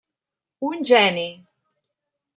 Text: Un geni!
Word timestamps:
Un 0.69 0.81
geni! 0.91 1.27